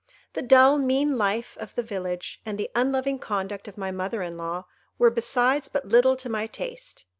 [0.33, 4.35] The dull, mean life of the village, and the unloving conduct of my mother in
[4.35, 4.65] law,
[4.97, 7.05] were besides but little to my taste.